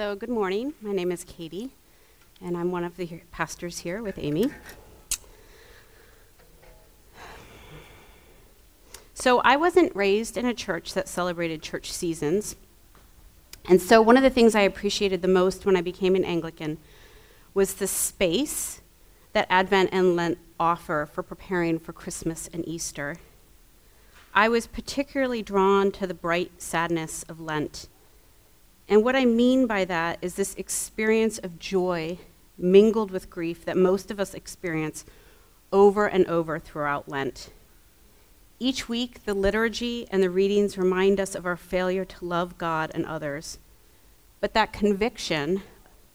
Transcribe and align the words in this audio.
So, 0.00 0.16
good 0.16 0.30
morning. 0.30 0.72
My 0.80 0.92
name 0.92 1.12
is 1.12 1.24
Katie, 1.24 1.72
and 2.40 2.56
I'm 2.56 2.70
one 2.70 2.84
of 2.84 2.96
the 2.96 3.20
pastors 3.32 3.80
here 3.80 4.02
with 4.02 4.18
Amy. 4.18 4.50
So, 9.12 9.40
I 9.40 9.56
wasn't 9.56 9.94
raised 9.94 10.38
in 10.38 10.46
a 10.46 10.54
church 10.54 10.94
that 10.94 11.06
celebrated 11.06 11.60
church 11.60 11.92
seasons. 11.92 12.56
And 13.68 13.78
so, 13.78 14.00
one 14.00 14.16
of 14.16 14.22
the 14.22 14.30
things 14.30 14.54
I 14.54 14.62
appreciated 14.62 15.20
the 15.20 15.28
most 15.28 15.66
when 15.66 15.76
I 15.76 15.82
became 15.82 16.14
an 16.14 16.24
Anglican 16.24 16.78
was 17.52 17.74
the 17.74 17.86
space 17.86 18.80
that 19.34 19.46
Advent 19.50 19.90
and 19.92 20.16
Lent 20.16 20.38
offer 20.58 21.10
for 21.12 21.22
preparing 21.22 21.78
for 21.78 21.92
Christmas 21.92 22.48
and 22.54 22.66
Easter. 22.66 23.16
I 24.32 24.48
was 24.48 24.66
particularly 24.66 25.42
drawn 25.42 25.92
to 25.92 26.06
the 26.06 26.14
bright 26.14 26.52
sadness 26.56 27.22
of 27.24 27.38
Lent 27.38 27.86
and 28.90 29.04
what 29.04 29.14
I 29.14 29.24
mean 29.24 29.68
by 29.68 29.84
that 29.84 30.18
is 30.20 30.34
this 30.34 30.56
experience 30.56 31.38
of 31.38 31.60
joy 31.60 32.18
mingled 32.58 33.12
with 33.12 33.30
grief 33.30 33.64
that 33.64 33.76
most 33.76 34.10
of 34.10 34.18
us 34.18 34.34
experience 34.34 35.04
over 35.72 36.06
and 36.06 36.26
over 36.26 36.58
throughout 36.58 37.08
Lent. 37.08 37.50
Each 38.58 38.88
week, 38.88 39.24
the 39.24 39.32
liturgy 39.32 40.08
and 40.10 40.22
the 40.22 40.28
readings 40.28 40.76
remind 40.76 41.20
us 41.20 41.36
of 41.36 41.46
our 41.46 41.56
failure 41.56 42.04
to 42.04 42.24
love 42.24 42.58
God 42.58 42.90
and 42.92 43.06
others. 43.06 43.58
But 44.40 44.54
that 44.54 44.72
conviction 44.72 45.62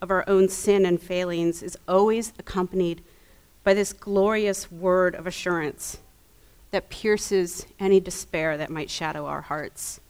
of 0.02 0.12
our 0.12 0.28
own 0.28 0.50
sin 0.50 0.86
and 0.86 1.02
failings 1.02 1.64
is 1.64 1.78
always 1.88 2.34
accompanied 2.38 3.02
by 3.64 3.74
this 3.74 3.94
glorious 3.94 4.70
word 4.70 5.16
of 5.16 5.26
assurance 5.26 6.00
that 6.72 6.90
pierces 6.90 7.66
any 7.80 8.02
despair 8.02 8.58
that 8.58 8.70
might 8.70 8.90
shadow 8.90 9.26
our 9.26 9.42
hearts. 9.42 10.02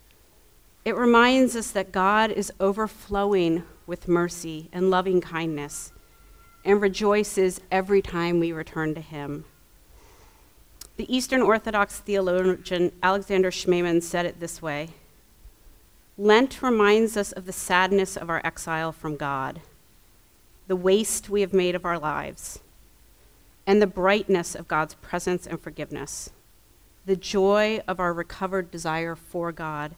It 0.86 0.96
reminds 0.96 1.56
us 1.56 1.72
that 1.72 1.92
God 1.92 2.30
is 2.30 2.54
overflowing 2.60 3.64
with 3.88 4.08
mercy 4.08 4.70
and 4.72 4.92
loving 4.92 5.20
kindness 5.20 5.92
and 6.64 6.80
rejoices 6.80 7.60
every 7.72 8.04
time 8.04 8.40
we 8.40 8.52
return 8.52 8.94
to 8.94 9.02
Him. 9.02 9.46
The 10.98 11.14
Eastern 11.14 11.42
Orthodox 11.42 11.98
theologian 11.98 12.92
Alexander 13.02 13.50
Schmemann 13.50 14.04
said 14.04 14.28
it 14.28 14.40
this 14.40 14.62
way 14.62 14.90
Lent 16.20 16.62
reminds 16.62 17.18
us 17.18 17.32
of 17.32 17.48
the 17.48 17.52
sadness 17.52 18.16
of 18.16 18.30
our 18.30 18.42
exile 18.46 18.92
from 18.92 19.18
God, 19.18 19.62
the 20.68 20.76
waste 20.76 21.32
we 21.32 21.42
have 21.42 21.52
made 21.52 21.74
of 21.74 21.84
our 21.84 21.98
lives, 21.98 22.60
and 23.66 23.82
the 23.82 23.88
brightness 23.88 24.54
of 24.54 24.68
God's 24.68 24.94
presence 24.94 25.48
and 25.48 25.60
forgiveness, 25.60 26.30
the 27.08 27.16
joy 27.16 27.82
of 27.88 28.00
our 28.00 28.14
recovered 28.14 28.70
desire 28.70 29.16
for 29.16 29.52
God 29.52 29.96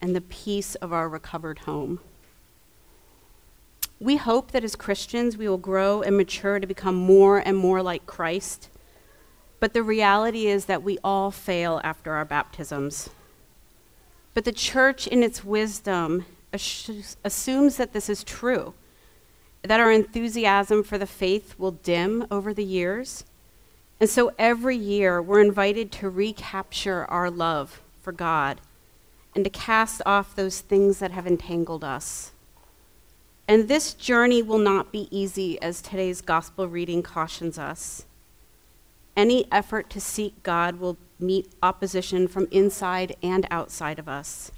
and 0.00 0.14
the 0.14 0.20
peace 0.20 0.74
of 0.76 0.92
our 0.92 1.08
recovered 1.08 1.60
home. 1.60 2.00
We 3.98 4.16
hope 4.16 4.52
that 4.52 4.64
as 4.64 4.76
Christians 4.76 5.36
we 5.36 5.48
will 5.48 5.58
grow 5.58 6.00
and 6.00 6.16
mature 6.16 6.58
to 6.58 6.66
become 6.66 6.94
more 6.94 7.38
and 7.38 7.56
more 7.56 7.82
like 7.82 8.06
Christ, 8.06 8.70
but 9.58 9.74
the 9.74 9.82
reality 9.82 10.46
is 10.46 10.64
that 10.64 10.82
we 10.82 10.98
all 11.04 11.30
fail 11.30 11.80
after 11.84 12.14
our 12.14 12.24
baptisms. 12.24 13.10
But 14.32 14.44
the 14.44 14.52
church, 14.52 15.06
in 15.06 15.22
its 15.22 15.44
wisdom, 15.44 16.24
assumes 16.52 17.76
that 17.76 17.92
this 17.92 18.08
is 18.08 18.24
true, 18.24 18.72
that 19.62 19.80
our 19.80 19.92
enthusiasm 19.92 20.82
for 20.82 20.96
the 20.96 21.06
faith 21.06 21.54
will 21.58 21.72
dim 21.72 22.26
over 22.30 22.54
the 22.54 22.64
years. 22.64 23.24
And 24.00 24.08
so 24.08 24.32
every 24.38 24.76
year 24.76 25.20
we're 25.20 25.42
invited 25.42 25.92
to 25.92 26.08
recapture 26.08 27.04
our 27.04 27.30
love 27.30 27.82
for 28.00 28.12
God 28.12 28.62
and 29.34 29.44
to 29.44 29.50
cast 29.50 30.02
off 30.04 30.34
those 30.34 30.60
things 30.60 30.98
that 30.98 31.12
have 31.12 31.26
entangled 31.26 31.84
us. 31.84 32.32
And 33.46 33.68
this 33.68 33.94
journey 33.94 34.42
will 34.42 34.58
not 34.58 34.92
be 34.92 35.08
easy, 35.10 35.60
as 35.60 35.82
today's 35.82 36.20
gospel 36.20 36.68
reading 36.68 37.02
cautions 37.02 37.58
us. 37.58 38.04
Any 39.16 39.46
effort 39.50 39.90
to 39.90 40.00
seek 40.00 40.42
God 40.42 40.78
will 40.78 40.96
meet 41.18 41.52
opposition 41.62 42.28
from 42.28 42.48
inside 42.50 43.16
and 43.22 43.46
outside 43.50 43.98
of 43.98 44.08
us. 44.08 44.52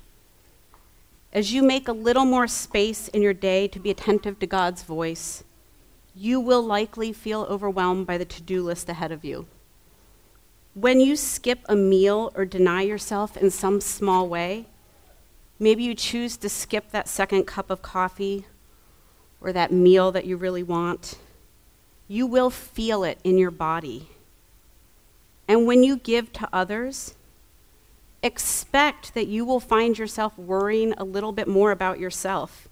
As 1.33 1.55
you 1.55 1.63
make 1.63 1.89
a 1.89 1.93
little 1.93 2.27
more 2.27 2.47
space 2.47 3.09
in 3.09 3.23
your 3.23 3.33
day 3.33 3.67
to 3.69 3.81
be 3.81 3.91
attentive 3.91 4.39
to 4.41 4.47
God's 4.47 4.83
voice, 4.83 5.43
you 6.15 6.39
will 6.39 6.63
likely 6.63 7.13
feel 7.13 7.47
overwhelmed 7.49 8.07
by 8.07 8.19
the 8.19 8.27
to 8.27 8.43
do 8.43 8.63
list 8.63 8.91
ahead 8.91 9.11
of 9.11 9.25
you. 9.25 9.47
When 10.75 11.01
you 11.01 11.17
skip 11.17 11.61
a 11.69 11.77
meal 11.77 12.33
or 12.35 12.47
deny 12.47 12.83
yourself 12.83 13.37
in 13.37 13.51
some 13.51 13.81
small 13.81 14.27
way, 14.27 14.67
maybe 15.59 15.83
you 15.83 15.95
choose 15.95 16.39
to 16.39 16.49
skip 16.49 16.91
that 16.93 17.09
second 17.09 17.45
cup 17.45 17.69
of 17.69 17.83
coffee 17.83 18.47
or 19.41 19.53
that 19.53 19.71
meal 19.71 20.11
that 20.13 20.25
you 20.25 20.37
really 20.39 20.63
want, 20.63 21.19
you 22.09 22.27
will 22.27 22.49
feel 22.49 23.05
it 23.05 23.19
in 23.23 23.37
your 23.37 23.51
body. 23.51 24.09
And 25.47 25.67
when 25.67 25.83
you 25.83 25.97
give 25.97 26.33
to 26.35 26.49
others, 26.53 27.15
expect 28.23 29.13
that 29.13 29.27
you 29.27 29.45
will 29.45 29.61
find 29.61 29.99
yourself 29.99 30.39
worrying 30.39 30.95
a 30.95 31.05
little 31.05 31.33
bit 31.33 31.49
more 31.49 31.71
about 31.71 31.99
yourself. 31.99 32.69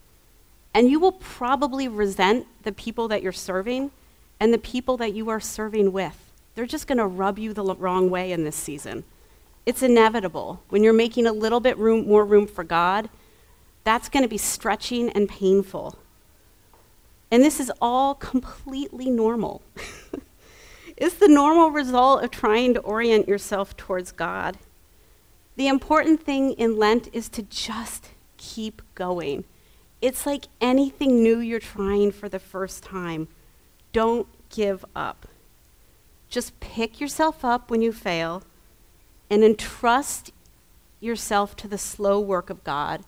And 0.73 0.89
you 0.91 1.01
will 1.01 1.13
probably 1.13 1.87
resent 1.89 2.47
the 2.63 2.73
people 2.73 3.09
that 3.09 3.23
you're 3.23 3.33
serving 3.33 3.91
and 4.39 4.55
the 4.55 4.59
people 4.59 4.97
that 4.97 5.13
you 5.13 5.29
are 5.29 5.41
serving 5.41 5.93
with. 5.93 6.30
They're 6.61 6.67
just 6.67 6.87
going 6.87 6.99
to 6.99 7.07
rub 7.07 7.39
you 7.39 7.55
the 7.55 7.65
wrong 7.65 8.11
way 8.11 8.33
in 8.33 8.45
this 8.45 8.55
season. 8.55 9.05
It's 9.65 9.83
inevitable. 9.83 10.63
When 10.69 10.85
you're 10.85 10.93
making 10.93 11.27
a 11.27 11.33
little 11.33 11.59
bit 11.59 11.79
room, 11.79 12.07
more 12.07 12.23
room 12.23 12.47
for 12.47 12.65
God, 12.65 13.09
that's 13.83 14.11
going 14.11 14.25
to 14.25 14.29
be 14.29 14.37
stretching 14.37 15.09
and 15.09 15.27
painful. 15.27 15.99
And 17.31 17.43
this 17.43 17.61
is 17.61 17.73
all 17.81 18.15
completely 18.15 19.09
normal. 19.09 19.63
it's 20.99 21.15
the 21.15 21.29
normal 21.29 21.71
result 21.71 22.25
of 22.25 22.31
trying 22.31 22.75
to 22.75 22.81
orient 22.81 23.27
yourself 23.27 23.75
towards 23.79 24.13
God. 24.13 24.59
The 25.57 25.67
important 25.67 26.23
thing 26.23 26.53
in 26.53 26.77
Lent 26.77 27.09
is 27.15 27.31
to 27.31 27.43
just 27.43 28.11
keep 28.37 28.83
going. 28.95 29.45
It's 30.03 30.27
like 30.27 30.49
anything 30.61 31.23
new 31.23 31.39
you're 31.39 31.59
trying 31.59 32.13
for 32.13 32.29
the 32.29 32.39
first 32.39 32.83
time. 32.83 33.29
Don't 33.95 34.27
give 34.51 34.85
up. 34.95 35.27
Just 36.31 36.59
pick 36.61 37.01
yourself 37.01 37.45
up 37.45 37.71
when 37.71 37.83
you 37.83 37.93
fail 37.93 38.45
and 39.29 39.43
entrust 39.43 40.33
yourself 41.01 41.57
to 41.57 41.69
the 41.69 41.79
slow 41.79 42.21
work 42.21 42.51
of 42.51 42.63
God, 42.63 43.03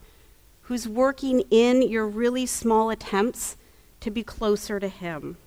who's 0.63 0.87
working 0.87 1.43
in 1.49 1.81
your 1.81 2.05
really 2.05 2.45
small 2.45 2.89
attempts 2.89 3.55
to 4.01 4.11
be 4.11 4.23
closer 4.23 4.79
to 4.79 4.87
Him. 4.89 5.37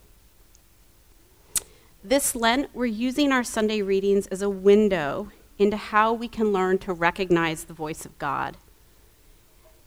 This 2.02 2.34
Lent, 2.34 2.70
we're 2.74 2.86
using 2.86 3.32
our 3.32 3.44
Sunday 3.44 3.82
readings 3.82 4.26
as 4.28 4.40
a 4.40 4.48
window 4.48 5.30
into 5.58 5.76
how 5.76 6.12
we 6.12 6.28
can 6.28 6.52
learn 6.52 6.78
to 6.78 6.92
recognize 6.92 7.64
the 7.64 7.74
voice 7.74 8.06
of 8.06 8.18
God. 8.18 8.56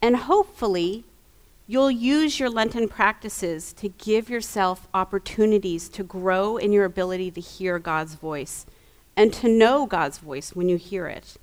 And 0.02 0.16
hopefully, 0.16 1.04
You'll 1.70 1.92
use 1.92 2.40
your 2.40 2.50
Lenten 2.50 2.88
practices 2.88 3.72
to 3.74 3.90
give 3.90 4.28
yourself 4.28 4.88
opportunities 4.92 5.88
to 5.90 6.02
grow 6.02 6.56
in 6.56 6.72
your 6.72 6.84
ability 6.84 7.30
to 7.30 7.40
hear 7.40 7.78
God's 7.78 8.16
voice 8.16 8.66
and 9.16 9.32
to 9.34 9.46
know 9.46 9.86
God's 9.86 10.18
voice 10.18 10.52
when 10.52 10.68
you 10.68 10.76
hear 10.76 11.06
it. 11.06 11.36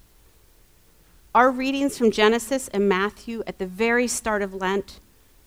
Our 1.33 1.49
readings 1.49 1.97
from 1.97 2.11
Genesis 2.11 2.67
and 2.67 2.89
Matthew 2.89 3.41
at 3.47 3.57
the 3.57 3.65
very 3.65 4.05
start 4.05 4.41
of 4.41 4.53
Lent 4.53 4.99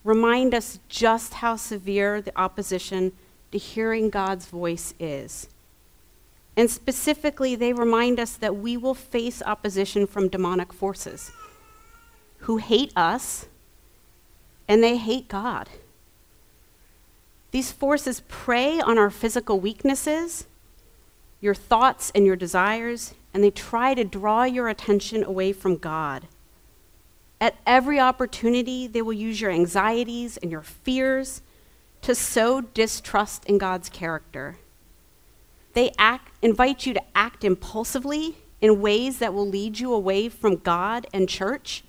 remind 0.03 0.55
us 0.55 0.79
just 0.89 1.35
how 1.35 1.57
severe 1.57 2.19
the 2.19 2.35
opposition 2.35 3.11
to 3.51 3.59
hearing 3.59 4.09
God's 4.09 4.47
voice 4.47 4.95
is. 4.99 5.47
And 6.57 6.71
specifically, 6.71 7.53
they 7.53 7.71
remind 7.71 8.19
us 8.19 8.35
that 8.37 8.55
we 8.55 8.77
will 8.77 8.95
face 8.95 9.43
opposition 9.45 10.07
from 10.07 10.27
demonic 10.27 10.73
forces 10.73 11.29
who 12.39 12.57
hate 12.57 12.91
us 12.95 13.45
and 14.67 14.83
they 14.83 14.97
hate 14.97 15.27
God. 15.27 15.69
These 17.51 17.71
forces 17.71 18.21
prey 18.27 18.79
on 18.79 18.97
our 18.97 19.09
physical 19.09 19.59
weaknesses, 19.59 20.45
your 21.41 21.55
thoughts 21.55 22.11
and 22.15 22.25
your 22.25 22.35
desires, 22.35 23.13
and 23.33 23.43
they 23.43 23.51
try 23.51 23.93
to 23.93 24.03
draw 24.03 24.43
your 24.43 24.69
attention 24.69 25.23
away 25.23 25.51
from 25.51 25.75
God. 25.75 26.27
At 27.39 27.55
every 27.65 27.99
opportunity, 27.99 28.87
they 28.87 29.01
will 29.01 29.13
use 29.13 29.41
your 29.41 29.51
anxieties 29.51 30.37
and 30.37 30.51
your 30.51 30.61
fears 30.61 31.41
to 32.03 32.15
sow 32.15 32.61
distrust 32.61 33.45
in 33.45 33.57
God's 33.57 33.89
character. 33.89 34.57
They 35.73 35.91
act, 35.97 36.33
invite 36.41 36.85
you 36.85 36.93
to 36.93 37.03
act 37.15 37.43
impulsively 37.43 38.37
in 38.59 38.81
ways 38.81 39.19
that 39.19 39.33
will 39.33 39.47
lead 39.47 39.79
you 39.79 39.93
away 39.93 40.29
from 40.29 40.57
God 40.57 41.07
and 41.13 41.27
church 41.27 41.83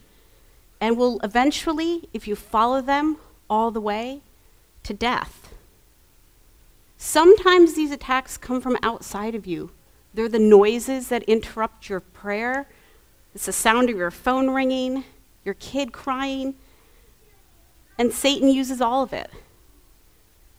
and 0.82 0.96
will 0.96 1.20
eventually, 1.22 2.08
if 2.12 2.26
you 2.26 2.34
follow 2.34 2.80
them 2.80 3.16
all 3.48 3.70
the 3.70 3.80
way, 3.80 4.20
to 4.82 4.92
death. 4.92 5.54
Sometimes 6.98 7.74
these 7.74 7.92
attacks 7.92 8.36
come 8.36 8.60
from 8.60 8.76
outside 8.82 9.36
of 9.36 9.46
you. 9.46 9.70
They're 10.12 10.28
the 10.28 10.40
noises 10.40 11.06
that 11.08 11.22
interrupt 11.22 11.88
your 11.88 12.00
prayer. 12.00 12.68
It's 13.32 13.46
the 13.46 13.52
sound 13.52 13.90
of 13.90 13.96
your 13.96 14.10
phone 14.10 14.50
ringing, 14.50 15.04
your 15.44 15.54
kid 15.54 15.92
crying. 15.92 16.56
And 17.96 18.12
Satan 18.12 18.48
uses 18.48 18.80
all 18.80 19.04
of 19.04 19.12
it. 19.12 19.30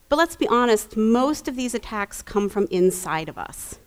But 0.08 0.16
let's 0.16 0.38
be 0.38 0.48
honest, 0.48 0.96
most 0.96 1.50
of 1.50 1.58
these 1.58 1.76
attacks 1.76 2.22
come 2.22 2.48
from 2.48 2.68
inside 2.72 3.28
of 3.28 3.38
us. 3.38 3.78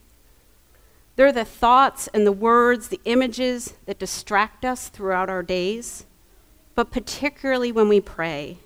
They're 1.16 1.32
the 1.32 1.46
thoughts 1.46 2.08
and 2.08 2.26
the 2.26 2.32
words, 2.32 2.88
the 2.88 3.00
images 3.06 3.72
that 3.86 3.98
distract 3.98 4.66
us 4.66 4.90
throughout 4.90 5.30
our 5.30 5.42
days, 5.42 6.04
but 6.76 6.92
particularly 6.92 7.72
when 7.72 7.88
we 7.88 8.00
pray. 8.00 8.58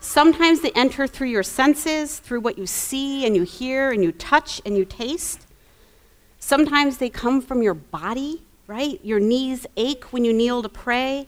Sometimes 0.00 0.60
they 0.60 0.72
enter 0.72 1.06
through 1.06 1.28
your 1.28 1.42
senses, 1.42 2.18
through 2.18 2.40
what 2.40 2.58
you 2.58 2.66
see 2.66 3.24
and 3.24 3.36
you 3.36 3.44
hear 3.44 3.92
and 3.92 4.02
you 4.02 4.10
touch 4.10 4.60
and 4.66 4.76
you 4.76 4.84
taste. 4.84 5.46
Sometimes 6.40 6.98
they 6.98 7.08
come 7.08 7.40
from 7.40 7.62
your 7.62 7.74
body, 7.74 8.42
right? 8.66 8.98
Your 9.04 9.20
knees 9.20 9.66
ache 9.76 10.12
when 10.12 10.24
you 10.24 10.32
kneel 10.32 10.62
to 10.62 10.68
pray, 10.68 11.26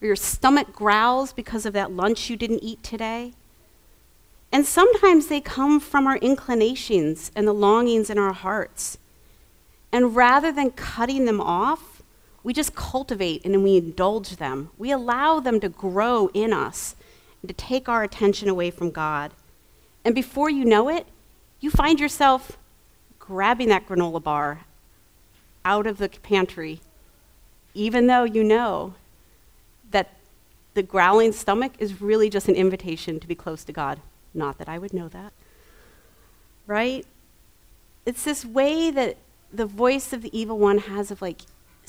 or 0.00 0.06
your 0.06 0.16
stomach 0.16 0.72
growls 0.72 1.32
because 1.32 1.66
of 1.66 1.72
that 1.72 1.92
lunch 1.92 2.28
you 2.28 2.36
didn't 2.36 2.62
eat 2.62 2.82
today. 2.82 3.32
And 4.52 4.66
sometimes 4.66 5.28
they 5.28 5.40
come 5.40 5.80
from 5.80 6.06
our 6.06 6.18
inclinations 6.18 7.32
and 7.34 7.48
the 7.48 7.54
longings 7.54 8.10
in 8.10 8.18
our 8.18 8.32
hearts. 8.32 8.98
And 9.90 10.14
rather 10.14 10.52
than 10.52 10.70
cutting 10.70 11.24
them 11.24 11.40
off, 11.40 11.91
we 12.44 12.52
just 12.52 12.74
cultivate 12.74 13.44
and 13.44 13.62
we 13.62 13.76
indulge 13.76 14.36
them. 14.36 14.70
We 14.76 14.90
allow 14.90 15.40
them 15.40 15.60
to 15.60 15.68
grow 15.68 16.28
in 16.34 16.52
us 16.52 16.96
and 17.40 17.48
to 17.48 17.54
take 17.54 17.88
our 17.88 18.02
attention 18.02 18.48
away 18.48 18.70
from 18.70 18.90
God. 18.90 19.32
And 20.04 20.14
before 20.14 20.50
you 20.50 20.64
know 20.64 20.88
it, 20.88 21.06
you 21.60 21.70
find 21.70 22.00
yourself 22.00 22.58
grabbing 23.18 23.68
that 23.68 23.86
granola 23.86 24.22
bar 24.22 24.62
out 25.64 25.86
of 25.86 25.98
the 25.98 26.08
pantry, 26.08 26.80
even 27.74 28.08
though 28.08 28.24
you 28.24 28.42
know 28.42 28.94
that 29.90 30.16
the 30.74 30.82
growling 30.82 31.32
stomach 31.32 31.72
is 31.78 32.00
really 32.00 32.28
just 32.28 32.48
an 32.48 32.56
invitation 32.56 33.20
to 33.20 33.28
be 33.28 33.36
close 33.36 33.62
to 33.64 33.72
God. 33.72 34.00
Not 34.34 34.58
that 34.58 34.68
I 34.68 34.78
would 34.78 34.92
know 34.92 35.08
that. 35.08 35.32
Right? 36.66 37.06
It's 38.04 38.24
this 38.24 38.44
way 38.44 38.90
that 38.90 39.18
the 39.52 39.66
voice 39.66 40.12
of 40.12 40.22
the 40.22 40.36
evil 40.36 40.58
one 40.58 40.78
has 40.78 41.10
of 41.12 41.22
like 41.22 41.42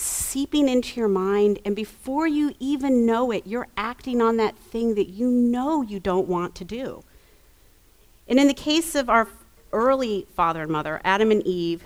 seeping 0.04 0.68
into 0.68 1.00
your 1.00 1.10
mind, 1.10 1.60
and 1.66 1.76
before 1.76 2.28
you 2.28 2.54
even 2.60 3.06
know 3.06 3.32
it, 3.32 3.48
you're 3.48 3.68
acting 3.78 4.22
on 4.22 4.38
that 4.38 4.58
thing 4.58 4.96
that 4.96 5.10
you 5.10 5.30
know 5.30 5.82
you 5.82 6.00
don't 6.00 6.28
want 6.28 6.56
to 6.56 6.66
do. 6.66 7.04
And 8.28 8.40
in 8.40 8.48
the 8.48 8.54
case 8.54 8.96
of 8.96 9.10
our 9.10 9.28
early 9.72 10.28
father 10.36 10.64
and 10.64 10.72
mother, 10.72 11.02
Adam 11.04 11.32
and 11.32 11.46
Eve, 11.46 11.84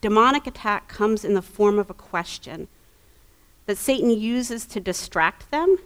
demonic 0.00 0.46
attack 0.46 0.88
comes 0.88 1.24
in 1.24 1.34
the 1.34 1.42
form 1.42 1.78
of 1.78 1.90
a 1.90 1.94
question 1.94 2.68
that 3.66 3.78
Satan 3.78 4.10
uses 4.10 4.64
to 4.66 4.80
distract 4.80 5.50
them 5.50 5.78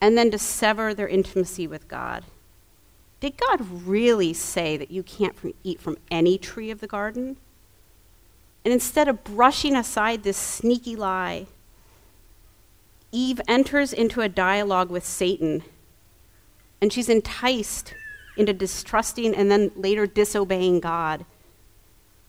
and 0.00 0.16
then 0.16 0.30
to 0.30 0.38
sever 0.38 0.94
their 0.94 1.08
intimacy 1.08 1.66
with 1.66 1.88
God. 1.88 2.24
Did 3.20 3.36
God 3.36 3.86
really 3.86 4.32
say 4.32 4.76
that 4.76 4.90
you 4.90 5.02
can't 5.02 5.36
eat 5.62 5.80
from 5.80 5.96
any 6.10 6.38
tree 6.38 6.70
of 6.70 6.80
the 6.80 6.86
garden? 6.86 7.36
And 8.64 8.72
instead 8.72 9.08
of 9.08 9.24
brushing 9.24 9.74
aside 9.74 10.22
this 10.22 10.36
sneaky 10.36 10.94
lie, 10.94 11.46
Eve 13.10 13.40
enters 13.46 13.92
into 13.92 14.20
a 14.20 14.28
dialogue 14.28 14.90
with 14.90 15.04
Satan, 15.04 15.62
and 16.80 16.92
she's 16.92 17.08
enticed 17.08 17.94
into 18.36 18.52
distrusting 18.52 19.34
and 19.34 19.50
then 19.50 19.70
later 19.76 20.06
disobeying 20.06 20.80
God. 20.80 21.26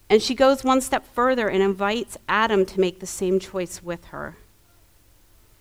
And 0.09 0.21
she 0.21 0.35
goes 0.35 0.63
one 0.63 0.81
step 0.81 1.05
further 1.13 1.47
and 1.47 1.63
invites 1.63 2.17
Adam 2.27 2.65
to 2.65 2.79
make 2.79 2.99
the 2.99 3.07
same 3.07 3.39
choice 3.39 3.81
with 3.81 4.05
her. 4.05 4.35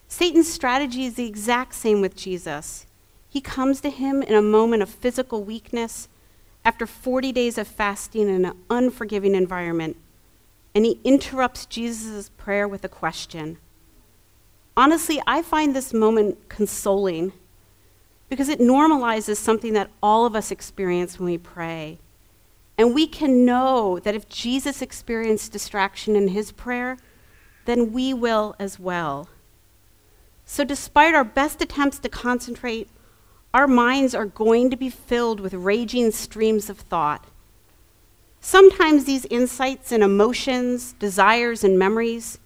Satan's 0.07 0.51
strategy 0.51 1.05
is 1.05 1.15
the 1.15 1.25
exact 1.25 1.73
same 1.73 2.01
with 2.01 2.15
Jesus. 2.15 2.85
He 3.29 3.41
comes 3.41 3.81
to 3.81 3.89
him 3.89 4.21
in 4.21 4.35
a 4.35 4.41
moment 4.41 4.83
of 4.83 4.89
physical 4.89 5.43
weakness 5.43 6.07
after 6.65 6.85
40 6.85 7.31
days 7.31 7.57
of 7.57 7.67
fasting 7.67 8.29
in 8.29 8.45
an 8.45 8.53
unforgiving 8.69 9.33
environment 9.33 9.97
and 10.75 10.85
he 10.85 10.99
interrupts 11.03 11.65
Jesus' 11.65 12.29
prayer 12.37 12.67
with 12.67 12.83
a 12.83 12.89
question. 12.89 13.57
Honestly, 14.75 15.21
I 15.27 15.41
find 15.41 15.75
this 15.75 15.93
moment 15.93 16.49
consoling 16.49 17.33
because 18.29 18.49
it 18.49 18.59
normalizes 18.59 19.37
something 19.37 19.73
that 19.73 19.91
all 20.01 20.25
of 20.25 20.35
us 20.35 20.49
experience 20.49 21.19
when 21.19 21.29
we 21.29 21.37
pray. 21.37 21.99
And 22.77 22.95
we 22.95 23.05
can 23.05 23.45
know 23.45 23.99
that 23.99 24.15
if 24.15 24.27
Jesus 24.27 24.81
experienced 24.81 25.51
distraction 25.51 26.15
in 26.15 26.29
his 26.29 26.51
prayer, 26.51 26.97
then 27.65 27.93
we 27.93 28.13
will 28.13 28.55
as 28.57 28.79
well. 28.79 29.29
So, 30.45 30.63
despite 30.63 31.13
our 31.13 31.23
best 31.23 31.61
attempts 31.61 31.99
to 31.99 32.09
concentrate, 32.09 32.89
our 33.53 33.67
minds 33.67 34.15
are 34.15 34.25
going 34.25 34.71
to 34.71 34.75
be 34.75 34.89
filled 34.89 35.39
with 35.39 35.53
raging 35.53 36.11
streams 36.11 36.69
of 36.69 36.79
thought. 36.79 37.25
Sometimes 38.45 39.05
these 39.05 39.23
insights 39.27 39.93
and 39.93 40.03
emotions, 40.03 40.95
desires 40.99 41.63
and 41.63 41.79
memories, 41.79 42.39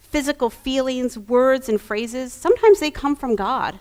physical 0.00 0.50
feelings, 0.50 1.16
words 1.16 1.68
and 1.68 1.80
phrases, 1.80 2.32
sometimes 2.32 2.80
they 2.80 2.90
come 2.90 3.14
from 3.14 3.36
God. 3.36 3.78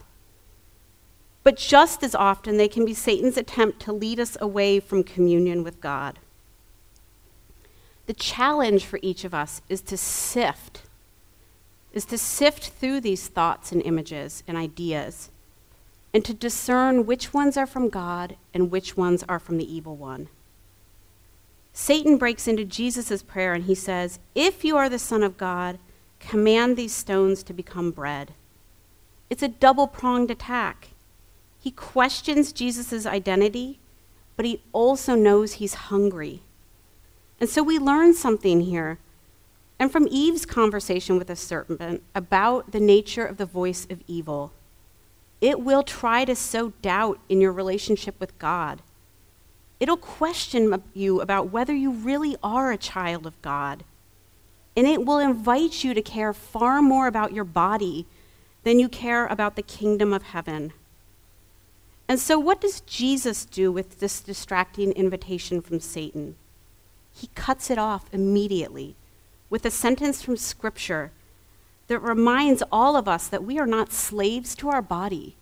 But 1.43 1.57
just 1.57 2.03
as 2.03 2.13
often, 2.13 2.57
they 2.57 2.67
can 2.67 2.85
be 2.85 2.93
Satan's 2.93 3.37
attempt 3.37 3.79
to 3.81 3.91
lead 3.91 4.19
us 4.19 4.37
away 4.39 4.79
from 4.79 5.03
communion 5.03 5.63
with 5.63 5.81
God. 5.81 6.19
The 8.05 8.13
challenge 8.13 8.85
for 8.85 8.99
each 9.01 9.25
of 9.25 9.33
us 9.33 9.63
is 9.67 9.81
to 9.81 9.97
sift, 9.97 10.83
is 11.91 12.05
to 12.05 12.19
sift 12.19 12.69
through 12.69 13.01
these 13.01 13.27
thoughts 13.27 13.71
and 13.71 13.81
images 13.81 14.43
and 14.47 14.57
ideas, 14.57 15.31
and 16.13 16.23
to 16.23 16.35
discern 16.35 17.07
which 17.07 17.33
ones 17.33 17.57
are 17.57 17.65
from 17.65 17.89
God 17.89 18.35
and 18.53 18.69
which 18.69 18.95
ones 18.95 19.23
are 19.27 19.39
from 19.39 19.57
the 19.57 19.75
evil 19.75 19.95
one. 19.95 20.29
Satan 21.73 22.17
breaks 22.17 22.47
into 22.47 22.63
Jesus' 22.63 23.23
prayer 23.23 23.53
and 23.53 23.65
he 23.65 23.75
says, 23.75 24.19
If 24.35 24.63
you 24.63 24.77
are 24.77 24.89
the 24.89 24.99
Son 24.99 25.23
of 25.23 25.37
God, 25.37 25.79
command 26.19 26.77
these 26.77 26.93
stones 26.93 27.41
to 27.43 27.53
become 27.53 27.91
bread. 27.91 28.33
It's 29.29 29.43
a 29.43 29.47
double 29.47 29.87
pronged 29.87 30.29
attack. 30.29 30.89
He 31.59 31.71
questions 31.71 32.53
Jesus' 32.53 33.05
identity, 33.05 33.79
but 34.35 34.45
he 34.45 34.61
also 34.71 35.15
knows 35.15 35.53
he's 35.53 35.73
hungry. 35.73 36.43
And 37.39 37.49
so 37.49 37.63
we 37.63 37.79
learn 37.79 38.13
something 38.13 38.61
here. 38.61 38.99
And 39.79 39.91
from 39.91 40.07
Eve's 40.09 40.45
conversation 40.45 41.17
with 41.17 41.27
the 41.27 41.35
serpent 41.35 42.03
about 42.13 42.71
the 42.71 42.79
nature 42.79 43.25
of 43.25 43.37
the 43.37 43.45
voice 43.45 43.87
of 43.89 44.01
evil, 44.07 44.53
it 45.41 45.59
will 45.59 45.83
try 45.83 46.23
to 46.25 46.35
sow 46.35 46.71
doubt 46.81 47.19
in 47.27 47.41
your 47.41 47.51
relationship 47.51 48.19
with 48.19 48.37
God. 48.37 48.81
It'll 49.83 49.97
question 49.97 50.81
you 50.93 51.19
about 51.19 51.51
whether 51.51 51.75
you 51.75 51.91
really 51.91 52.37
are 52.41 52.71
a 52.71 52.77
child 52.77 53.27
of 53.27 53.41
God. 53.41 53.83
And 54.77 54.87
it 54.87 55.05
will 55.05 55.19
invite 55.19 55.83
you 55.83 55.93
to 55.93 56.01
care 56.01 56.31
far 56.31 56.81
more 56.81 57.05
about 57.05 57.33
your 57.33 57.43
body 57.43 58.05
than 58.63 58.79
you 58.79 58.87
care 58.87 59.27
about 59.27 59.57
the 59.57 59.61
kingdom 59.61 60.13
of 60.13 60.23
heaven. 60.23 60.71
And 62.07 62.17
so, 62.17 62.39
what 62.39 62.61
does 62.61 62.79
Jesus 62.79 63.43
do 63.43 63.73
with 63.73 63.99
this 63.99 64.21
distracting 64.21 64.93
invitation 64.93 65.59
from 65.59 65.81
Satan? 65.81 66.35
He 67.13 67.27
cuts 67.35 67.69
it 67.69 67.77
off 67.77 68.05
immediately 68.13 68.95
with 69.49 69.65
a 69.65 69.69
sentence 69.69 70.21
from 70.21 70.37
Scripture 70.37 71.11
that 71.87 71.99
reminds 71.99 72.63
all 72.71 72.95
of 72.95 73.09
us 73.09 73.27
that 73.27 73.43
we 73.43 73.59
are 73.59 73.67
not 73.67 73.91
slaves 73.91 74.55
to 74.55 74.69
our 74.69 74.81
body. 74.81 75.35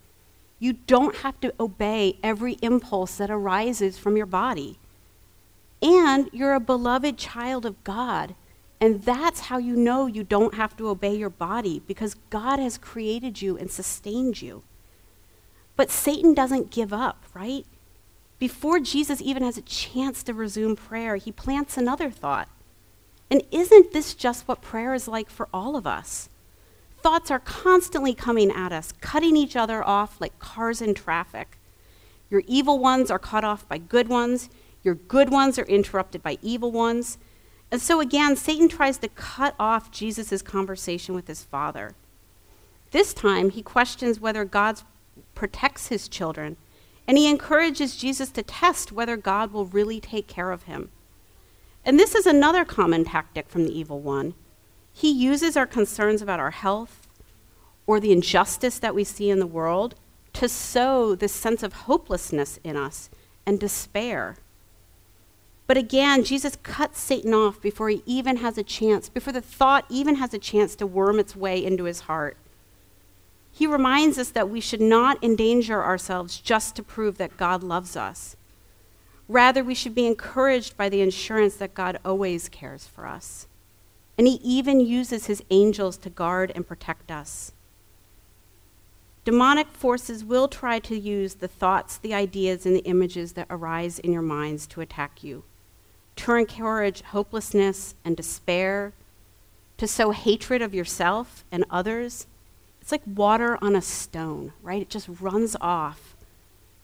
You 0.62 0.74
don't 0.74 1.16
have 1.16 1.40
to 1.40 1.52
obey 1.58 2.18
every 2.22 2.52
impulse 2.62 3.16
that 3.16 3.32
arises 3.32 3.98
from 3.98 4.16
your 4.16 4.26
body. 4.26 4.78
And 5.82 6.30
you're 6.32 6.54
a 6.54 6.60
beloved 6.60 7.18
child 7.18 7.66
of 7.66 7.82
God. 7.82 8.36
And 8.80 9.02
that's 9.02 9.40
how 9.40 9.58
you 9.58 9.74
know 9.74 10.06
you 10.06 10.22
don't 10.22 10.54
have 10.54 10.76
to 10.76 10.86
obey 10.88 11.16
your 11.16 11.30
body, 11.30 11.82
because 11.88 12.14
God 12.30 12.60
has 12.60 12.78
created 12.78 13.42
you 13.42 13.56
and 13.56 13.72
sustained 13.72 14.40
you. 14.40 14.62
But 15.74 15.90
Satan 15.90 16.32
doesn't 16.32 16.70
give 16.70 16.92
up, 16.92 17.24
right? 17.34 17.66
Before 18.38 18.78
Jesus 18.78 19.20
even 19.20 19.42
has 19.42 19.58
a 19.58 19.62
chance 19.62 20.22
to 20.22 20.32
resume 20.32 20.76
prayer, 20.76 21.16
he 21.16 21.32
plants 21.32 21.76
another 21.76 22.08
thought. 22.08 22.48
And 23.28 23.42
isn't 23.50 23.92
this 23.92 24.14
just 24.14 24.46
what 24.46 24.62
prayer 24.62 24.94
is 24.94 25.08
like 25.08 25.28
for 25.28 25.48
all 25.52 25.74
of 25.74 25.88
us? 25.88 26.28
Thoughts 27.02 27.30
are 27.30 27.40
constantly 27.40 28.14
coming 28.14 28.50
at 28.50 28.72
us, 28.72 28.92
cutting 29.00 29.36
each 29.36 29.56
other 29.56 29.82
off 29.82 30.20
like 30.20 30.38
cars 30.38 30.80
in 30.80 30.94
traffic. 30.94 31.58
Your 32.30 32.42
evil 32.46 32.78
ones 32.78 33.10
are 33.10 33.18
cut 33.18 33.44
off 33.44 33.68
by 33.68 33.78
good 33.78 34.08
ones, 34.08 34.48
your 34.82 34.94
good 34.94 35.30
ones 35.30 35.58
are 35.58 35.66
interrupted 35.66 36.22
by 36.22 36.38
evil 36.42 36.72
ones. 36.72 37.18
And 37.70 37.80
so 37.80 38.00
again, 38.00 38.36
Satan 38.36 38.68
tries 38.68 38.98
to 38.98 39.08
cut 39.08 39.54
off 39.58 39.90
Jesus' 39.90 40.42
conversation 40.42 41.14
with 41.14 41.26
his 41.26 41.42
father. 41.42 41.94
This 42.90 43.14
time, 43.14 43.50
he 43.50 43.62
questions 43.62 44.20
whether 44.20 44.44
God 44.44 44.82
protects 45.34 45.88
his 45.88 46.08
children, 46.08 46.56
and 47.08 47.16
he 47.16 47.28
encourages 47.28 47.96
Jesus 47.96 48.30
to 48.32 48.42
test 48.42 48.92
whether 48.92 49.16
God 49.16 49.52
will 49.52 49.66
really 49.66 50.00
take 50.00 50.26
care 50.26 50.50
of 50.50 50.64
him. 50.64 50.90
And 51.84 51.98
this 51.98 52.14
is 52.14 52.26
another 52.26 52.64
common 52.64 53.04
tactic 53.04 53.48
from 53.48 53.64
the 53.64 53.76
evil 53.76 54.00
one. 54.00 54.34
He 54.92 55.10
uses 55.10 55.56
our 55.56 55.66
concerns 55.66 56.22
about 56.22 56.40
our 56.40 56.50
health 56.50 57.08
or 57.86 57.98
the 57.98 58.12
injustice 58.12 58.78
that 58.78 58.94
we 58.94 59.04
see 59.04 59.30
in 59.30 59.38
the 59.38 59.46
world 59.46 59.94
to 60.34 60.48
sow 60.48 61.14
this 61.14 61.32
sense 61.32 61.62
of 61.62 61.72
hopelessness 61.72 62.58
in 62.64 62.76
us 62.76 63.10
and 63.46 63.58
despair. 63.58 64.36
But 65.66 65.76
again, 65.76 66.24
Jesus 66.24 66.56
cuts 66.62 67.00
Satan 67.00 67.32
off 67.32 67.60
before 67.60 67.88
he 67.88 68.02
even 68.04 68.38
has 68.38 68.58
a 68.58 68.62
chance, 68.62 69.08
before 69.08 69.32
the 69.32 69.40
thought 69.40 69.86
even 69.88 70.16
has 70.16 70.34
a 70.34 70.38
chance 70.38 70.74
to 70.76 70.86
worm 70.86 71.18
its 71.18 71.36
way 71.36 71.64
into 71.64 71.84
his 71.84 72.00
heart. 72.00 72.36
He 73.50 73.66
reminds 73.66 74.18
us 74.18 74.30
that 74.30 74.48
we 74.48 74.60
should 74.60 74.80
not 74.80 75.22
endanger 75.22 75.82
ourselves 75.82 76.38
just 76.38 76.74
to 76.76 76.82
prove 76.82 77.18
that 77.18 77.36
God 77.36 77.62
loves 77.62 77.96
us. 77.96 78.36
Rather, 79.28 79.62
we 79.62 79.74
should 79.74 79.94
be 79.94 80.06
encouraged 80.06 80.76
by 80.76 80.88
the 80.88 81.02
assurance 81.02 81.56
that 81.56 81.74
God 81.74 81.98
always 82.04 82.48
cares 82.48 82.86
for 82.86 83.06
us. 83.06 83.46
And 84.22 84.28
he 84.28 84.38
even 84.44 84.78
uses 84.78 85.26
his 85.26 85.42
angels 85.50 85.96
to 85.96 86.08
guard 86.08 86.52
and 86.54 86.64
protect 86.64 87.10
us. 87.10 87.50
Demonic 89.24 89.66
forces 89.66 90.24
will 90.24 90.46
try 90.46 90.78
to 90.78 90.96
use 90.96 91.34
the 91.34 91.48
thoughts, 91.48 91.98
the 91.98 92.14
ideas, 92.14 92.64
and 92.64 92.76
the 92.76 92.84
images 92.84 93.32
that 93.32 93.48
arise 93.50 93.98
in 93.98 94.12
your 94.12 94.22
minds 94.22 94.68
to 94.68 94.80
attack 94.80 95.24
you, 95.24 95.42
to 96.14 96.34
encourage 96.34 97.02
hopelessness 97.02 97.96
and 98.04 98.16
despair, 98.16 98.92
to 99.76 99.88
sow 99.88 100.12
hatred 100.12 100.62
of 100.62 100.72
yourself 100.72 101.44
and 101.50 101.64
others. 101.68 102.28
It's 102.80 102.92
like 102.92 103.02
water 103.04 103.58
on 103.60 103.74
a 103.74 103.82
stone, 103.82 104.52
right? 104.62 104.82
It 104.82 104.88
just 104.88 105.08
runs 105.20 105.56
off, 105.60 106.14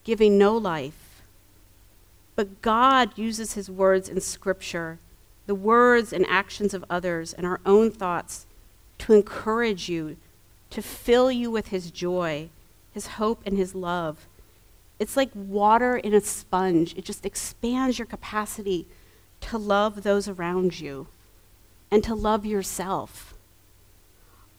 giving 0.02 0.38
no 0.38 0.56
life. 0.56 1.22
But 2.34 2.62
God 2.62 3.16
uses 3.16 3.52
his 3.52 3.70
words 3.70 4.08
in 4.08 4.20
Scripture, 4.20 4.98
the 5.48 5.54
words 5.54 6.12
and 6.12 6.26
actions 6.28 6.74
of 6.74 6.84
others, 6.90 7.32
and 7.32 7.46
our 7.46 7.58
own 7.64 7.90
thoughts 7.90 8.44
to 8.98 9.14
encourage 9.14 9.88
you 9.88 10.18
to 10.68 10.82
fill 10.82 11.32
you 11.32 11.50
with 11.50 11.68
his 11.68 11.90
joy, 11.90 12.50
his 12.92 13.06
hope, 13.06 13.40
and 13.46 13.56
his 13.56 13.74
love. 13.74 14.26
It's 14.98 15.16
like 15.16 15.30
water 15.34 15.96
in 15.96 16.12
a 16.12 16.20
sponge, 16.20 16.94
it 16.98 17.04
just 17.06 17.24
expands 17.24 17.98
your 17.98 18.04
capacity 18.04 18.86
to 19.40 19.56
love 19.56 20.02
those 20.02 20.28
around 20.28 20.80
you 20.80 21.06
and 21.90 22.04
to 22.04 22.14
love 22.14 22.44
yourself. 22.44 23.32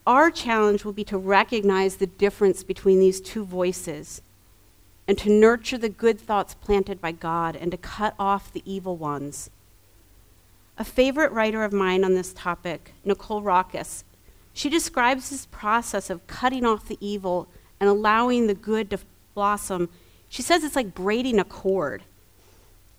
Our 0.08 0.28
challenge 0.28 0.84
will 0.84 0.92
be 0.92 1.04
to 1.04 1.18
recognize 1.18 1.96
the 1.96 2.08
difference 2.08 2.64
between 2.64 2.98
these 2.98 3.20
two 3.20 3.44
voices 3.44 4.22
and 5.06 5.16
to 5.18 5.30
nurture 5.30 5.78
the 5.78 5.88
good 5.88 6.18
thoughts 6.20 6.54
planted 6.54 7.00
by 7.00 7.12
God 7.12 7.54
and 7.54 7.70
to 7.70 7.76
cut 7.76 8.16
off 8.18 8.52
the 8.52 8.62
evil 8.64 8.96
ones. 8.96 9.50
A 10.80 10.84
favorite 10.84 11.30
writer 11.32 11.62
of 11.62 11.74
mine 11.74 12.04
on 12.04 12.14
this 12.14 12.32
topic, 12.32 12.94
Nicole 13.04 13.42
Roccas, 13.42 14.02
she 14.54 14.70
describes 14.70 15.28
this 15.28 15.44
process 15.44 16.08
of 16.08 16.26
cutting 16.26 16.64
off 16.64 16.88
the 16.88 16.96
evil 17.02 17.48
and 17.78 17.90
allowing 17.90 18.46
the 18.46 18.54
good 18.54 18.88
to 18.88 18.98
blossom. 19.34 19.90
She 20.30 20.40
says 20.40 20.64
it's 20.64 20.76
like 20.76 20.94
braiding 20.94 21.38
a 21.38 21.44
cord. 21.44 22.04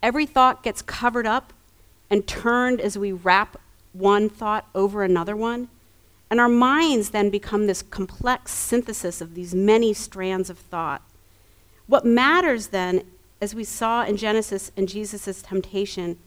Every 0.00 0.26
thought 0.26 0.62
gets 0.62 0.80
covered 0.80 1.26
up 1.26 1.52
and 2.08 2.24
turned 2.24 2.80
as 2.80 2.96
we 2.96 3.10
wrap 3.10 3.56
one 3.92 4.28
thought 4.28 4.68
over 4.76 5.02
another 5.02 5.34
one. 5.34 5.68
And 6.30 6.38
our 6.38 6.48
minds 6.48 7.10
then 7.10 7.30
become 7.30 7.66
this 7.66 7.82
complex 7.82 8.52
synthesis 8.52 9.20
of 9.20 9.34
these 9.34 9.56
many 9.56 9.92
strands 9.92 10.48
of 10.48 10.58
thought. 10.58 11.02
What 11.88 12.06
matters 12.06 12.68
then, 12.68 13.02
as 13.40 13.56
we 13.56 13.64
saw 13.64 14.04
in 14.04 14.16
Genesis 14.16 14.70
and 14.76 14.88
Jesus' 14.88 15.42
temptation, 15.42 16.18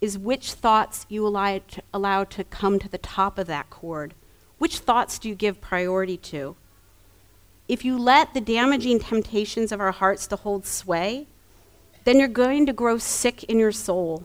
is 0.00 0.18
which 0.18 0.52
thoughts 0.52 1.06
you 1.08 1.26
allow 1.26 1.58
to, 1.58 1.82
allow 1.92 2.24
to 2.24 2.44
come 2.44 2.78
to 2.78 2.88
the 2.88 2.98
top 2.98 3.38
of 3.38 3.46
that 3.46 3.70
cord 3.70 4.14
which 4.58 4.80
thoughts 4.80 5.18
do 5.18 5.28
you 5.28 5.34
give 5.34 5.60
priority 5.60 6.16
to? 6.16 6.56
If 7.68 7.84
you 7.84 7.98
let 7.98 8.34
the 8.34 8.40
damaging 8.40 8.98
temptations 8.98 9.72
of 9.72 9.80
our 9.80 9.92
hearts 9.92 10.26
to 10.28 10.36
hold 10.36 10.66
sway, 10.66 11.26
then 12.04 12.18
you're 12.18 12.28
going 12.28 12.66
to 12.66 12.72
grow 12.72 12.98
sick 12.98 13.44
in 13.44 13.58
your 13.58 13.72
soul, 13.72 14.24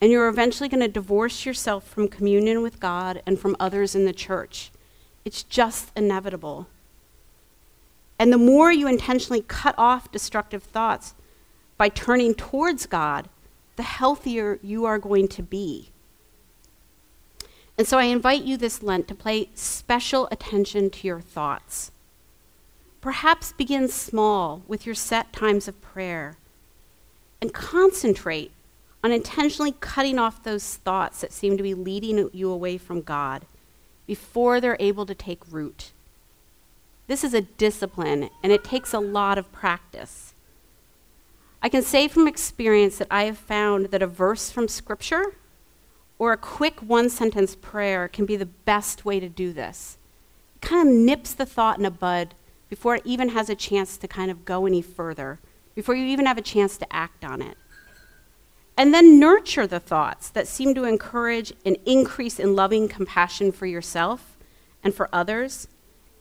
and 0.00 0.12
you're 0.12 0.28
eventually 0.28 0.68
going 0.68 0.82
to 0.82 0.88
divorce 0.88 1.46
yourself 1.46 1.86
from 1.88 2.08
communion 2.08 2.62
with 2.62 2.78
God 2.78 3.22
and 3.26 3.38
from 3.38 3.56
others 3.58 3.94
in 3.94 4.04
the 4.04 4.12
church. 4.12 4.70
It's 5.24 5.42
just 5.42 5.90
inevitable. 5.96 6.68
And 8.18 8.32
the 8.32 8.38
more 8.38 8.70
you 8.70 8.86
intentionally 8.86 9.42
cut 9.42 9.74
off 9.76 10.12
destructive 10.12 10.62
thoughts 10.62 11.14
by 11.76 11.88
turning 11.88 12.34
towards 12.34 12.86
God, 12.86 13.28
the 13.76 13.82
healthier 13.82 14.58
you 14.62 14.84
are 14.84 14.98
going 14.98 15.28
to 15.28 15.42
be. 15.42 15.90
And 17.78 17.86
so 17.86 17.98
I 17.98 18.04
invite 18.04 18.42
you 18.42 18.56
this 18.56 18.82
Lent 18.82 19.06
to 19.08 19.14
pay 19.14 19.50
special 19.54 20.28
attention 20.32 20.90
to 20.90 21.06
your 21.06 21.20
thoughts. 21.20 21.90
Perhaps 23.00 23.52
begin 23.52 23.88
small 23.88 24.62
with 24.66 24.86
your 24.86 24.94
set 24.94 25.32
times 25.32 25.68
of 25.68 25.80
prayer 25.82 26.38
and 27.40 27.52
concentrate 27.52 28.50
on 29.04 29.12
intentionally 29.12 29.74
cutting 29.78 30.18
off 30.18 30.42
those 30.42 30.76
thoughts 30.76 31.20
that 31.20 31.32
seem 31.32 31.56
to 31.56 31.62
be 31.62 31.74
leading 31.74 32.28
you 32.32 32.50
away 32.50 32.78
from 32.78 33.02
God 33.02 33.44
before 34.06 34.60
they're 34.60 34.78
able 34.80 35.06
to 35.06 35.14
take 35.14 35.52
root. 35.52 35.92
This 37.06 37.22
is 37.22 37.34
a 37.34 37.42
discipline 37.42 38.30
and 38.42 38.52
it 38.52 38.64
takes 38.64 38.92
a 38.92 38.98
lot 38.98 39.38
of 39.38 39.52
practice. 39.52 40.34
I 41.62 41.68
can 41.68 41.82
say 41.82 42.08
from 42.08 42.28
experience 42.28 42.98
that 42.98 43.08
I 43.10 43.24
have 43.24 43.38
found 43.38 43.86
that 43.86 44.02
a 44.02 44.06
verse 44.06 44.50
from 44.50 44.68
Scripture 44.68 45.34
or 46.18 46.32
a 46.32 46.36
quick 46.36 46.80
one 46.80 47.10
sentence 47.10 47.56
prayer 47.56 48.08
can 48.08 48.26
be 48.26 48.36
the 48.36 48.46
best 48.46 49.04
way 49.04 49.20
to 49.20 49.28
do 49.28 49.52
this. 49.52 49.98
It 50.56 50.62
kind 50.62 50.88
of 50.88 50.94
nips 50.94 51.34
the 51.34 51.46
thought 51.46 51.78
in 51.78 51.84
a 51.84 51.90
bud 51.90 52.34
before 52.68 52.96
it 52.96 53.02
even 53.04 53.30
has 53.30 53.48
a 53.48 53.54
chance 53.54 53.96
to 53.98 54.08
kind 54.08 54.30
of 54.30 54.44
go 54.44 54.66
any 54.66 54.82
further, 54.82 55.38
before 55.74 55.94
you 55.94 56.06
even 56.06 56.26
have 56.26 56.38
a 56.38 56.42
chance 56.42 56.76
to 56.78 56.92
act 56.92 57.24
on 57.24 57.42
it. 57.42 57.56
And 58.76 58.92
then 58.92 59.18
nurture 59.18 59.66
the 59.66 59.80
thoughts 59.80 60.28
that 60.30 60.46
seem 60.46 60.74
to 60.74 60.84
encourage 60.84 61.52
an 61.64 61.76
increase 61.86 62.38
in 62.38 62.56
loving 62.56 62.88
compassion 62.88 63.52
for 63.52 63.66
yourself 63.66 64.36
and 64.82 64.94
for 64.94 65.08
others, 65.12 65.68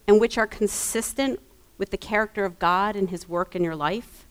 and 0.08 0.22
which 0.22 0.38
are 0.38 0.48
consistent 0.48 1.40
with 1.78 1.90
the 1.90 1.98
character 1.98 2.46
of 2.46 2.60
God 2.60 2.96
and 2.96 3.10
His 3.10 3.28
work 3.28 3.56
in 3.56 3.64
your 3.64 3.76
life. 3.76 4.25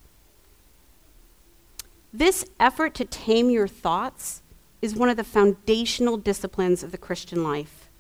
This 2.16 2.44
effort 2.61 2.94
to 2.94 3.04
tame 3.04 3.50
your 3.50 3.66
thoughts 3.66 4.40
is 4.80 4.94
one 4.94 5.09
of 5.09 5.16
the 5.16 5.25
foundational 5.25 6.16
disciplines 6.16 6.85
of 6.85 6.92
the 6.92 6.97
Christian 6.97 7.42
life, 7.42 7.90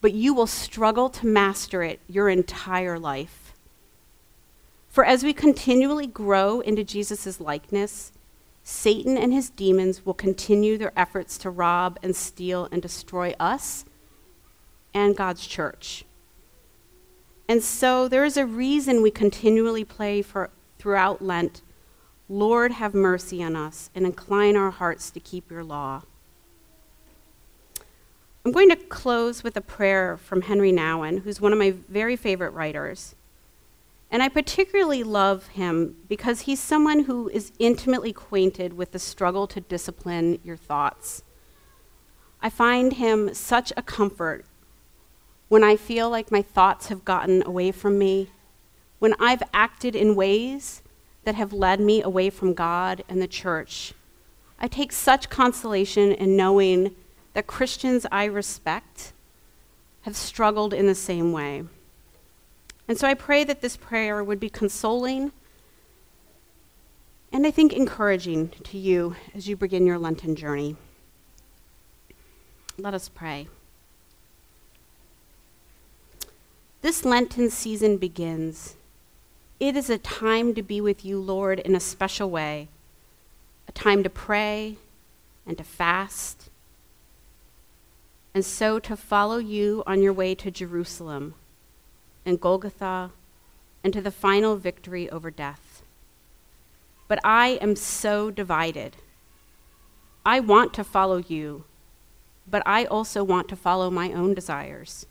but 0.00 0.14
you 0.14 0.32
will 0.32 0.46
struggle 0.46 1.10
to 1.10 1.26
master 1.26 1.82
it 1.82 2.00
your 2.08 2.30
entire 2.30 2.98
life. 2.98 3.52
For 4.88 5.04
as 5.04 5.22
we 5.22 5.34
continually 5.34 6.06
grow 6.06 6.60
into 6.60 6.82
Jesus' 6.82 7.38
likeness, 7.38 8.10
Satan 8.64 9.18
and 9.18 9.34
his 9.34 9.50
demons 9.50 10.06
will 10.06 10.14
continue 10.14 10.78
their 10.78 10.98
efforts 10.98 11.36
to 11.38 11.50
rob 11.50 11.98
and 12.02 12.16
steal 12.16 12.70
and 12.72 12.80
destroy 12.80 13.34
us 13.38 13.84
and 14.94 15.14
God's 15.14 15.46
church. 15.46 16.06
And 17.50 17.62
so 17.62 18.08
there 18.08 18.24
is 18.24 18.38
a 18.38 18.46
reason 18.46 19.02
we 19.02 19.10
continually 19.10 19.84
pray 19.84 20.22
for 20.22 20.48
throughout 20.78 21.20
Lent 21.20 21.60
Lord, 22.28 22.72
have 22.72 22.94
mercy 22.94 23.42
on 23.42 23.54
us 23.54 23.90
and 23.94 24.04
incline 24.04 24.56
our 24.56 24.70
hearts 24.70 25.10
to 25.12 25.20
keep 25.20 25.50
your 25.50 25.62
law. 25.62 26.02
I'm 28.44 28.52
going 28.52 28.68
to 28.68 28.76
close 28.76 29.42
with 29.42 29.56
a 29.56 29.60
prayer 29.60 30.16
from 30.16 30.42
Henry 30.42 30.72
Nouwen, 30.72 31.22
who's 31.22 31.40
one 31.40 31.52
of 31.52 31.58
my 31.58 31.72
very 31.88 32.16
favorite 32.16 32.50
writers. 32.50 33.14
And 34.10 34.22
I 34.22 34.28
particularly 34.28 35.02
love 35.02 35.48
him 35.48 35.96
because 36.08 36.42
he's 36.42 36.60
someone 36.60 37.04
who 37.04 37.28
is 37.28 37.52
intimately 37.58 38.10
acquainted 38.10 38.74
with 38.74 38.92
the 38.92 38.98
struggle 38.98 39.46
to 39.48 39.60
discipline 39.60 40.38
your 40.44 40.56
thoughts. 40.56 41.22
I 42.40 42.50
find 42.50 42.94
him 42.94 43.34
such 43.34 43.72
a 43.76 43.82
comfort 43.82 44.44
when 45.48 45.64
I 45.64 45.76
feel 45.76 46.10
like 46.10 46.30
my 46.30 46.42
thoughts 46.42 46.88
have 46.88 47.04
gotten 47.04 47.44
away 47.46 47.72
from 47.72 47.98
me, 47.98 48.30
when 48.98 49.14
I've 49.20 49.42
acted 49.52 49.94
in 49.94 50.14
ways 50.14 50.82
that 51.26 51.34
have 51.34 51.52
led 51.52 51.80
me 51.80 52.00
away 52.02 52.30
from 52.30 52.54
God 52.54 53.02
and 53.08 53.20
the 53.20 53.26
church. 53.26 53.92
I 54.60 54.68
take 54.68 54.92
such 54.92 55.28
consolation 55.28 56.12
in 56.12 56.36
knowing 56.36 56.94
that 57.34 57.48
Christians 57.48 58.06
I 58.12 58.26
respect 58.26 59.12
have 60.02 60.16
struggled 60.16 60.72
in 60.72 60.86
the 60.86 60.94
same 60.94 61.32
way. 61.32 61.64
And 62.86 62.96
so 62.96 63.08
I 63.08 63.14
pray 63.14 63.42
that 63.42 63.60
this 63.60 63.76
prayer 63.76 64.22
would 64.22 64.38
be 64.38 64.48
consoling 64.48 65.32
and 67.32 67.44
I 67.44 67.50
think 67.50 67.72
encouraging 67.72 68.50
to 68.62 68.78
you 68.78 69.16
as 69.34 69.48
you 69.48 69.56
begin 69.56 69.84
your 69.84 69.98
Lenten 69.98 70.36
journey. 70.36 70.76
Let 72.78 72.94
us 72.94 73.08
pray. 73.08 73.48
This 76.82 77.04
Lenten 77.04 77.50
season 77.50 77.96
begins 77.96 78.76
it 79.58 79.76
is 79.76 79.88
a 79.88 79.98
time 79.98 80.54
to 80.54 80.62
be 80.62 80.80
with 80.80 81.04
you, 81.04 81.18
Lord, 81.18 81.60
in 81.60 81.74
a 81.74 81.80
special 81.80 82.30
way, 82.30 82.68
a 83.68 83.72
time 83.72 84.02
to 84.02 84.10
pray 84.10 84.76
and 85.46 85.56
to 85.56 85.64
fast, 85.64 86.50
and 88.34 88.44
so 88.44 88.78
to 88.78 88.96
follow 88.96 89.38
you 89.38 89.82
on 89.86 90.02
your 90.02 90.12
way 90.12 90.34
to 90.34 90.50
Jerusalem 90.50 91.34
and 92.26 92.40
Golgotha 92.40 93.12
and 93.82 93.94
to 93.94 94.02
the 94.02 94.10
final 94.10 94.56
victory 94.56 95.08
over 95.08 95.30
death. 95.30 95.82
But 97.08 97.18
I 97.24 97.58
am 97.62 97.76
so 97.76 98.30
divided. 98.30 98.96
I 100.26 100.40
want 100.40 100.74
to 100.74 100.84
follow 100.84 101.18
you, 101.18 101.64
but 102.46 102.62
I 102.66 102.84
also 102.84 103.24
want 103.24 103.48
to 103.48 103.56
follow 103.56 103.90
my 103.90 104.12
own 104.12 104.34
desires 104.34 105.06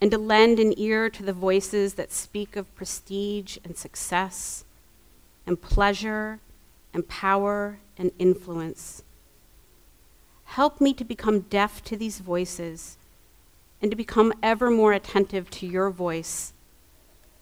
and 0.00 0.10
to 0.10 0.18
lend 0.18 0.58
an 0.58 0.74
ear 0.76 1.08
to 1.08 1.22
the 1.22 1.32
voices 1.32 1.94
that 1.94 2.12
speak 2.12 2.56
of 2.56 2.74
prestige 2.74 3.58
and 3.64 3.76
success 3.76 4.64
and 5.46 5.60
pleasure 5.60 6.40
and 6.92 7.08
power 7.08 7.78
and 7.96 8.10
influence. 8.18 9.02
Help 10.44 10.80
me 10.80 10.92
to 10.94 11.04
become 11.04 11.40
deaf 11.40 11.82
to 11.84 11.96
these 11.96 12.20
voices 12.20 12.96
and 13.80 13.90
to 13.90 13.96
become 13.96 14.32
ever 14.42 14.70
more 14.70 14.92
attentive 14.92 15.50
to 15.50 15.66
your 15.66 15.90
voice, 15.90 16.52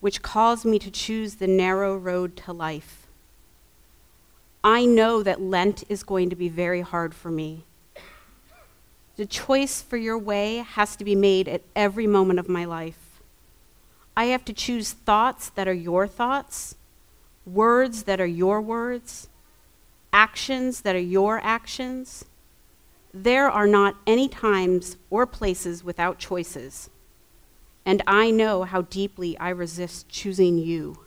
which 0.01 0.23
calls 0.23 0.65
me 0.65 0.79
to 0.79 0.91
choose 0.91 1.37
the 1.37 1.47
narrow 1.47 1.97
road 1.97 2.37
to 2.37 2.53
life. 2.53 3.07
I 4.65 4.85
know 4.85 5.23
that 5.23 5.41
Lent 5.41 5.85
is 5.89 6.03
going 6.03 6.31
to 6.31 6.37
be 6.37 6.49
very 6.49 6.81
hard 6.81 7.15
for 7.15 7.31
me. 7.31 7.65
The 9.16 9.26
choice 9.26 9.83
for 9.83 9.97
your 9.97 10.19
way 10.19 10.57
has 10.59 10.97
to 10.97 11.04
be 11.04 11.14
made 11.14 11.49
at 11.49 11.62
every 11.76 12.07
moment 12.07 12.38
of 12.38 12.49
my 12.49 12.64
life. 12.64 13.21
I 14.16 14.26
have 14.26 14.45
to 14.47 14.52
choose 14.52 14.92
thoughts 14.92 15.50
that 15.50 15.69
are 15.69 15.73
your 15.73 16.07
thoughts, 16.07 16.76
words 17.47 18.04
that 18.04 18.21
are 18.21 18.26
your 18.26 18.61
words, 18.61 19.28
actions 20.12 20.83
that 20.83 20.95
are 20.95 20.99
your 20.99 21.40
actions. 21.42 22.25
There 23.12 23.50
are 23.50 23.66
not 23.66 23.97
any 24.07 24.28
times 24.28 24.97
or 25.11 25.26
places 25.26 25.85
without 25.85 26.19
choices, 26.19 26.88
and 27.85 28.02
I 28.07 28.31
know 28.31 28.64
how 28.64 28.83
deeply 28.83 29.37
I 29.38 29.50
resist 29.50 30.09
choosing 30.09 30.57
you. 30.57 31.00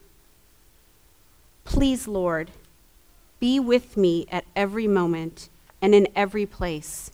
Please, 1.64 2.08
Lord, 2.08 2.52
be 3.40 3.60
with 3.60 3.98
me 3.98 4.28
at 4.32 4.46
every 4.56 4.88
moment 4.88 5.50
and 5.82 5.96
in 5.96 6.08
every 6.16 6.46
place. 6.46 7.12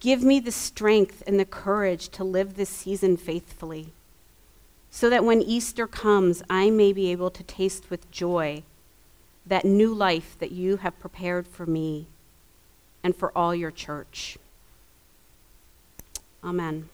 Give 0.00 0.22
me 0.22 0.38
the 0.40 0.52
strength 0.52 1.22
and 1.26 1.38
the 1.38 1.44
courage 1.44 2.08
to 2.10 2.24
live 2.24 2.54
this 2.54 2.68
season 2.68 3.16
faithfully, 3.16 3.92
so 4.90 5.10
that 5.10 5.24
when 5.24 5.42
Easter 5.42 5.86
comes, 5.86 6.42
I 6.48 6.70
may 6.70 6.92
be 6.92 7.10
able 7.10 7.30
to 7.30 7.42
taste 7.42 7.90
with 7.90 8.10
joy 8.10 8.62
that 9.46 9.64
new 9.64 9.92
life 9.94 10.36
that 10.38 10.52
you 10.52 10.76
have 10.78 11.00
prepared 11.00 11.46
for 11.46 11.66
me 11.66 12.06
and 13.02 13.16
for 13.16 13.36
all 13.36 13.54
your 13.54 13.70
church. 13.70 14.38
Amen. 16.44 16.88